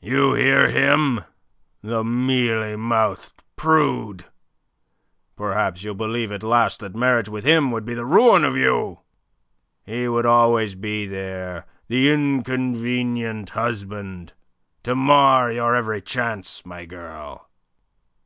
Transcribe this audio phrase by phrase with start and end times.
[0.00, 1.24] "You hear him,
[1.82, 4.24] the mealy mouthed prude!
[5.36, 9.00] Perhaps you'll believe at last that marriage with him would be the ruin of you.
[9.84, 14.32] He would always be there the inconvenient husband
[14.84, 17.50] to mar your every chance, my girl."